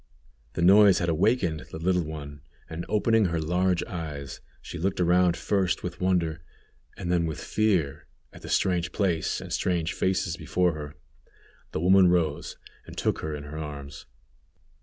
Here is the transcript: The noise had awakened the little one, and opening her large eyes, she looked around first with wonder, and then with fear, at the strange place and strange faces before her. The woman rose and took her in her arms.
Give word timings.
The 0.53 0.63
noise 0.63 0.97
had 0.97 1.09
awakened 1.09 1.59
the 1.69 1.77
little 1.77 2.01
one, 2.01 2.41
and 2.67 2.87
opening 2.89 3.25
her 3.25 3.39
large 3.39 3.83
eyes, 3.83 4.41
she 4.59 4.79
looked 4.79 4.99
around 4.99 5.37
first 5.37 5.83
with 5.83 6.01
wonder, 6.01 6.41
and 6.97 7.11
then 7.11 7.27
with 7.27 7.39
fear, 7.39 8.07
at 8.33 8.41
the 8.41 8.49
strange 8.49 8.93
place 8.93 9.39
and 9.39 9.53
strange 9.53 9.93
faces 9.93 10.37
before 10.37 10.73
her. 10.73 10.95
The 11.71 11.81
woman 11.81 12.07
rose 12.07 12.57
and 12.87 12.97
took 12.97 13.19
her 13.19 13.35
in 13.35 13.43
her 13.43 13.59
arms. 13.59 14.07